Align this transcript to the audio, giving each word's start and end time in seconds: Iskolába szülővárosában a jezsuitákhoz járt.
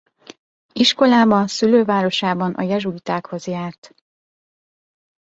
Iskolába 0.73 1.47
szülővárosában 1.47 2.53
a 2.53 2.61
jezsuitákhoz 2.61 3.45
járt. 3.47 3.93